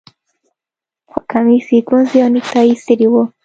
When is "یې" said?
1.75-1.79, 2.73-2.81